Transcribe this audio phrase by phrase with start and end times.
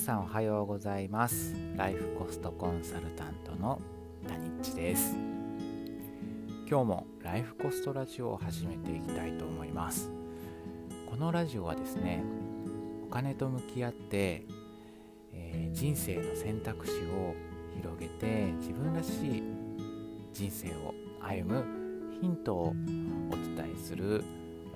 [0.00, 1.54] さんおはようございます。
[1.76, 3.80] ライフコストコンサルタントの
[4.28, 5.16] タニッチです。
[6.68, 10.10] 今日もライフコストラジオを始めていきたいと思います。
[11.10, 12.22] このラジオはですね
[13.04, 14.44] お金と向き合って、
[15.32, 17.34] えー、人生の選択肢を
[17.74, 19.42] 広げて自分らしい
[20.32, 21.64] 人生を歩む
[22.20, 22.72] ヒントをお
[23.34, 24.22] 伝えする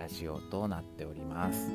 [0.01, 1.71] ラジオとなっております、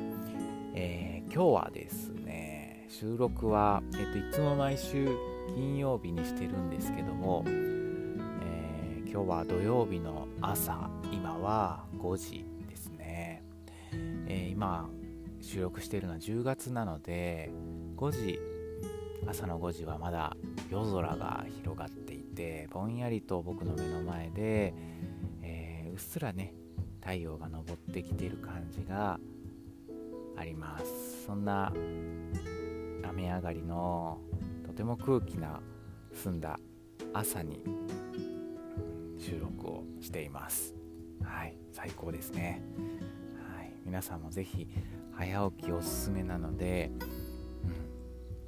[0.74, 2.47] えー、今日はですね
[2.88, 5.06] 収録は、えーと、いつも毎週
[5.54, 13.44] 金曜日にしてるんですけども、えー、今日は土曜日の朝今は5時ですね、
[14.26, 14.88] えー、今
[15.42, 17.50] 収録しているのは10月なので
[17.96, 18.40] 5時
[19.28, 20.34] 朝の5時はまだ
[20.70, 24.72] 夜空が広がっていてぼんやりと僕の目の前で、
[25.42, 26.54] えー、うっすらね
[27.02, 29.20] 太陽が昇ってきている感じが
[30.38, 31.26] あります。
[31.26, 31.72] そんな
[33.10, 34.18] 雨上がりの
[34.66, 35.60] とても空気な
[36.12, 36.58] 澄んだ
[37.12, 37.62] 朝に
[39.18, 40.74] 収録をしています。
[41.22, 42.62] はい最高ですね。
[43.56, 44.68] はい皆さんもぜひ
[45.12, 46.90] 早起きおすすめなので、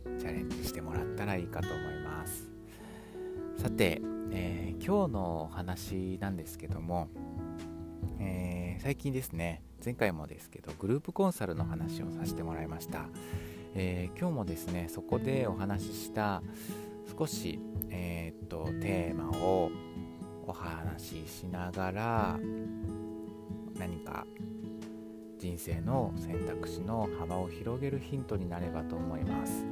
[0.07, 2.51] うん、チャレンジしてもらったらいいかと思います。
[3.57, 4.01] さて、
[4.33, 7.09] えー、今日のお話なんですけども
[8.21, 13.07] えー、最近ですね前回もですけどグループコンサルの話をさせてもらいました、
[13.75, 16.43] えー、今日もですねそこでお話しした
[17.17, 19.71] 少し、えー、っとテーマを
[20.47, 22.39] お話ししながら
[23.79, 24.27] 何か
[25.39, 29.65] 人生の選択肢の幅を広げるヒントになればと思います、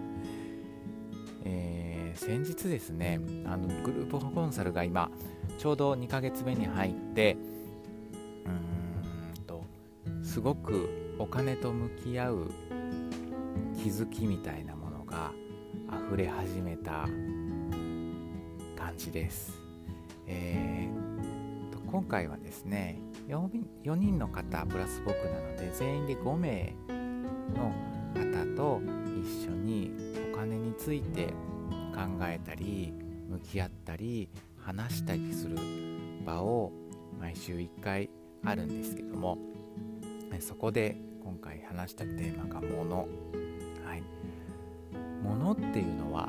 [1.44, 5.10] えー、先日ですねあのグループコンサルが今
[5.58, 7.36] ちょうど2ヶ月目に入って
[8.46, 9.62] うんと
[10.22, 12.50] すごくお金と向き合う
[13.88, 15.32] 気づきみたいなものが
[16.06, 17.08] 溢れ始めた
[18.76, 19.58] 感じです、
[20.26, 22.98] えー、と今回はですね
[23.28, 23.48] 4,
[23.84, 26.74] 4人の方プラス僕なので全員で5名
[27.56, 27.72] の
[28.12, 28.82] 方と
[29.22, 29.90] 一緒に
[30.34, 31.28] お金について
[31.94, 32.92] 考えたり
[33.26, 34.28] 向き合ったり
[34.60, 35.56] 話したりする
[36.26, 36.72] 場を
[37.18, 38.10] 毎週1回
[38.44, 39.38] あるんですけども
[40.40, 42.98] そこで今回話したテーマが物。
[42.98, 43.57] は
[45.28, 46.28] い物っていうのは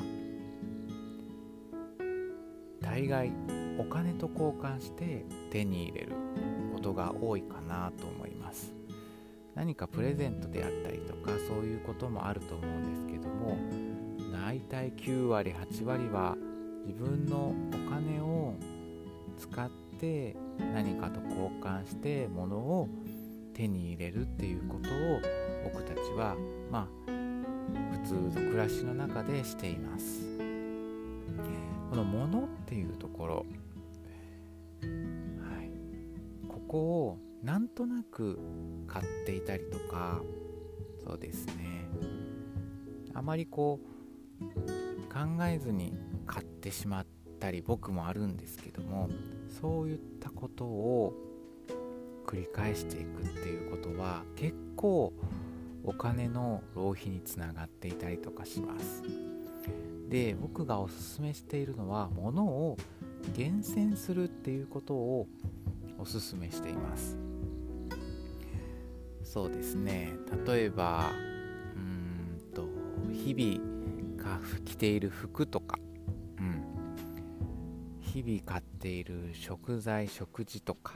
[2.82, 3.32] 大概
[3.78, 6.14] お金と交換して手に入れる
[6.74, 8.74] ことが多いかなと思います。
[9.56, 13.58] 何かプレゼントであったりとかそういうこともあると思うんですけども
[14.32, 16.38] 大体9割8割は
[16.86, 18.54] 自分のお金を
[19.38, 20.38] 使って
[20.74, 22.88] 何かと交換して物を
[23.54, 25.20] 手に入れるっていうことを
[25.66, 26.38] 僕たちは
[26.72, 26.99] まあ
[28.04, 30.40] 普通の暮らしの中でしています。
[31.90, 33.46] このものっていうところ、はい、
[36.48, 38.40] ここをなんとなく
[38.88, 40.22] 買っていたりとか
[41.04, 41.88] そうですね。
[43.16, 43.80] あまりこ
[44.40, 44.44] う
[45.12, 45.94] 考えずに
[46.28, 47.08] 買ってしまっ
[47.40, 49.10] たり僕もあるんですけども
[49.50, 51.14] そういったことを
[52.28, 55.12] 繰り返していくっていうことは結構
[55.84, 59.04] お金の浪費につながっていたりとかします。
[60.10, 62.78] で僕がおすすめしているのは物を
[63.36, 65.28] 厳選するっていうことを
[66.00, 67.18] おすすめしています。
[69.24, 70.14] そうですね。
[70.46, 71.12] 例えば
[71.76, 72.68] うんと
[73.14, 73.80] 日々
[74.66, 75.80] 着ている服とか。
[76.40, 76.64] うん。
[78.00, 80.94] 日々買っている食材食事とか。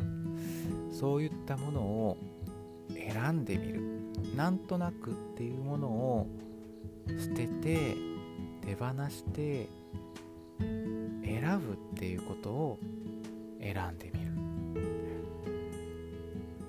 [0.92, 2.18] そういったものを
[2.90, 3.93] 選んでみる。
[4.36, 6.28] なんとなくっていうものを
[7.08, 7.96] 捨てて
[8.62, 9.68] 手放して
[11.24, 12.80] 選ぶっていうことを
[13.60, 14.32] 選んでみる。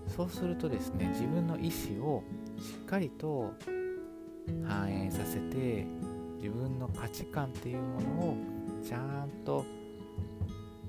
[0.06, 2.22] そうするとですね自分の意思を
[2.59, 3.53] しっかりと
[4.65, 5.86] 反映させて
[6.36, 8.36] 自分の価値観っていうものを
[8.84, 9.65] ちゃんと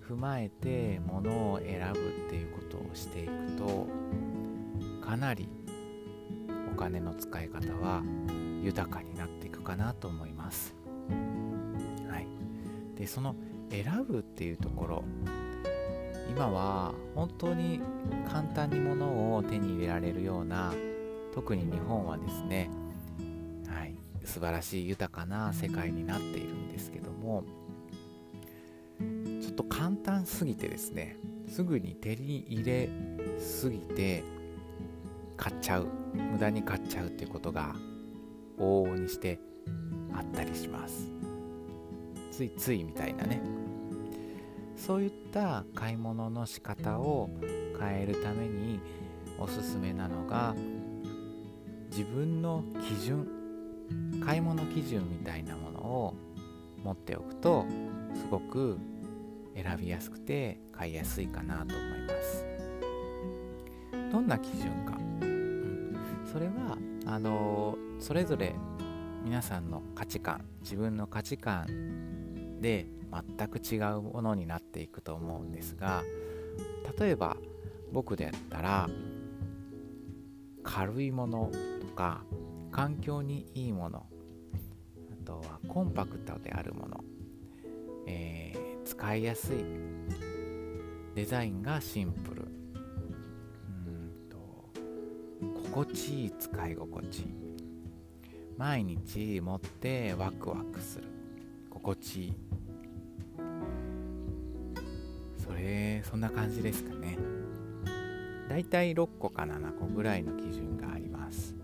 [0.07, 3.87] 踏まえてものを選ぶっていうことをしていくと
[5.03, 5.49] かなり
[6.75, 8.03] お金の使い方は
[8.61, 10.75] 豊かになっていくかなと思います。
[12.09, 12.27] はい、
[12.97, 13.33] でその
[13.69, 15.03] 選ぶっていうところ
[16.29, 17.79] 今は本当に
[18.29, 20.73] 簡単に物を手に入れられるような
[21.33, 22.69] 特に日本はですね、
[23.69, 23.95] はい、
[24.25, 27.45] 素晴らしい豊かな世界になっているんですけども
[29.41, 31.15] ちょっと簡単すぎてですね
[31.47, 32.89] すぐに手に入れ
[33.39, 34.25] すぎて
[35.37, 35.87] 買っちゃう。
[36.13, 37.75] 無駄に買っちゃうっていうことが
[38.57, 39.39] 往々にして
[40.13, 41.09] あったりします。
[42.31, 43.41] ついついみたいなね。
[44.75, 47.29] そういった買い物の仕方を
[47.79, 48.79] 変えるために
[49.39, 50.55] おすすめなのが
[51.89, 53.27] 自分の基準
[54.23, 56.13] 買い物基準みたいなものを
[56.83, 57.65] 持っておくと
[58.15, 58.77] すごく
[59.55, 62.45] 選びやすくて買いやすいかなと思います。
[64.11, 64.97] どんな基準か、
[66.31, 68.55] それはあのそれぞれ
[69.23, 72.87] 皆さんの価値観自分の価値観で
[73.37, 76.03] 全く違うものになっていくと思うんですが
[76.99, 77.37] 例えば
[77.91, 78.89] 僕であったら
[80.63, 82.23] 軽いものとか
[82.71, 84.05] 環境にいいもの
[85.11, 87.03] あとはコンパクトであるもの、
[88.07, 89.63] えー、使いやすい
[91.15, 92.44] デザインがシンプル。
[95.75, 97.25] 心地いい使い心地。
[98.57, 101.03] 毎日持ってワクワクする。
[101.69, 102.33] 心地いい。
[105.37, 107.17] それそんな感じですかね。
[108.47, 111.55] だいたい6個か7個ぐらいの基準があります、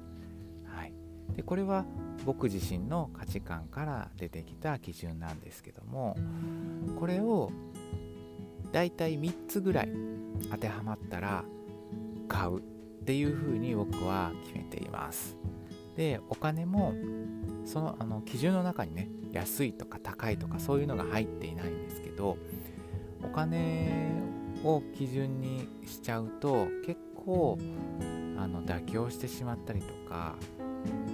[0.65, 0.93] はい、
[1.35, 1.85] でこれは
[2.25, 6.17] 僕自身の価値観から出てきた基準なんですけども
[6.99, 7.51] これを
[8.71, 9.89] だいたい3つぐらい
[10.49, 11.45] 当てはまったら
[12.27, 12.80] 買う。
[13.11, 15.35] っていうふうに僕は決めています。
[15.97, 16.93] でお金も
[17.65, 22.37] そのあの基準の中にね安いとか高いとかそういうのが入っていないんですけど
[23.21, 24.21] お金
[24.63, 27.57] を基準にしちゃうと結構
[28.37, 30.35] あの妥協してしまったりとか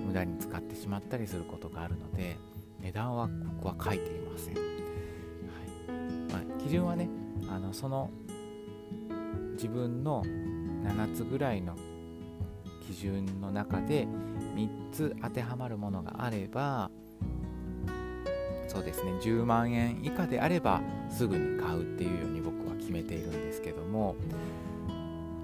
[0.05, 2.37] 無駄に使ってしまったりすることがあるので
[2.79, 4.63] 値段はここは書いていません、はい。
[6.31, 7.09] まあ、基準はね
[7.49, 8.11] あのその
[9.53, 10.23] 自分の
[10.87, 11.75] 7つぐらいの
[12.87, 14.07] 基準の中で
[14.55, 16.89] 3つ当てはまるものがあれば
[18.67, 22.57] そうですね10万円以下であればすぐに買うっていうように僕
[22.87, 24.15] 決めているんですけども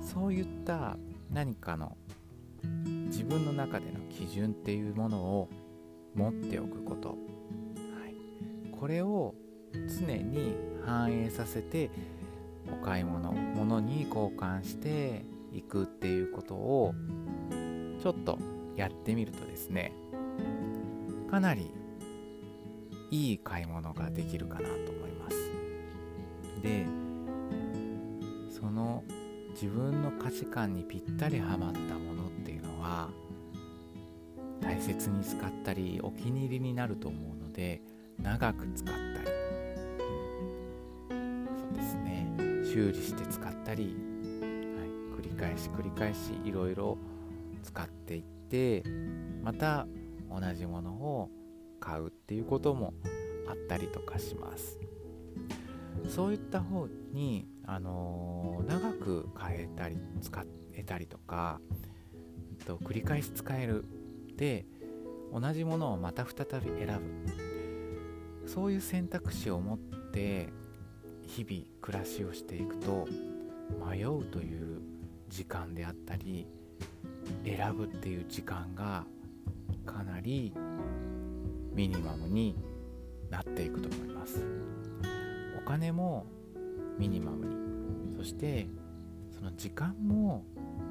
[0.02, 0.98] そういった
[1.30, 1.98] 何かの
[3.08, 5.50] 自分の中での基準っていうものを
[6.16, 9.36] 持っておくこと、はい、これを
[9.74, 10.56] 常に
[10.86, 11.90] 反映させて
[12.72, 16.94] お買い物物に交換していくっていうことを
[18.02, 18.38] ちょっと
[18.76, 19.94] やってみるとですね
[21.30, 21.72] かなり
[23.12, 25.52] いい買い物ができるかなと思います。
[26.62, 26.86] で
[28.50, 29.04] その
[29.52, 33.10] 自分の価値観にぴったりはまったものっていうのは
[34.62, 37.82] 大切に使ったりお気に入りになると思うので
[38.22, 39.28] 長く使ったり、
[41.10, 42.28] そうですね。
[42.64, 43.96] 修理して使ったり、
[45.34, 46.98] り返し繰り返しいろいろ
[47.64, 48.84] 使っていって
[49.42, 49.88] また
[50.30, 51.30] 同じものを
[51.80, 52.94] 買うっていうことも
[53.50, 54.80] あったりとかします。
[56.08, 60.44] そういった方にあのー、長く変えたり使
[60.74, 61.62] えたりとか、
[62.60, 63.86] えっと、繰り返し使える
[64.36, 64.66] で
[65.32, 68.48] 同じものをまた再び選ぶ。
[68.48, 69.78] そういう選択肢を持っ
[70.12, 70.50] て
[71.26, 73.08] 日々暮らしをしていくと
[73.90, 74.93] 迷うという
[75.34, 76.46] 時間であったり
[77.44, 79.04] 選ぶっていう時間が
[79.84, 80.54] かなり
[81.74, 82.56] ミニマムに
[83.32, 84.46] なっていくと思います。
[85.58, 86.28] お金も
[87.00, 88.68] ミニマムにそして
[89.36, 90.46] その時間も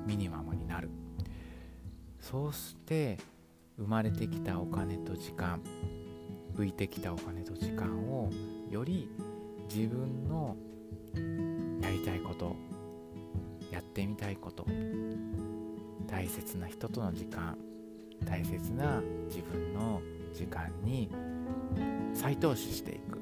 [0.09, 0.91] ミニマムになる。
[2.19, 3.19] そうして
[3.79, 5.63] 生まれてきたお金と時間
[6.57, 8.29] 浮いてきたお金と時間を
[8.69, 9.09] より
[9.73, 10.57] 自分の
[11.81, 12.57] やりたいこと
[13.73, 14.67] やってみたいこと。
[16.07, 17.57] 大切な人との時間。
[18.25, 20.01] 大切な自分の
[20.33, 21.11] 時間に
[22.15, 23.19] 再投資していく。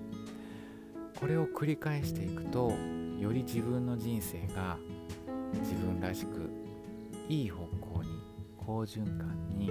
[1.18, 2.72] これを繰り返していくと
[3.18, 4.78] より自分の人生が
[5.60, 6.50] 自分らしく
[7.28, 8.08] いい方向に
[8.56, 9.70] 好循環に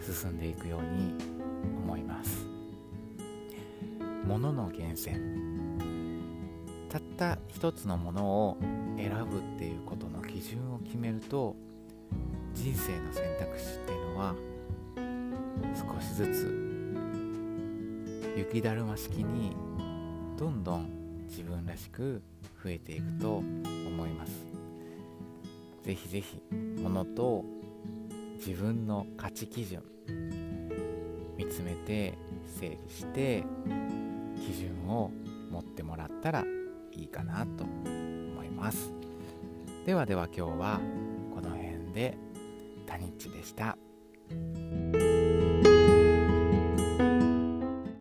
[0.00, 1.14] 進んでいくように
[1.84, 2.46] 思います。
[4.26, 5.47] 物の源泉。
[6.88, 8.56] たった一つのものを
[8.96, 11.54] 選ぶっていうことの基準を決めると
[12.54, 14.34] 人生の選択肢っていうのは
[15.74, 16.68] 少しずつ
[18.36, 19.54] 雪だるま式に
[20.36, 22.22] どんどん自分らしく
[22.62, 24.32] 増えていくと思います。
[25.82, 26.40] ぜひぜひ
[26.82, 27.44] 物と
[28.36, 29.82] 自分の価値基準
[31.36, 32.16] 見つめて
[32.60, 33.44] 整理して
[34.36, 35.10] 基準を
[35.50, 36.44] 持ってもらったら
[36.98, 38.92] いいかなと思います
[39.86, 40.80] ではでは今日は
[41.34, 42.18] この辺で
[42.86, 43.77] タニッチでした。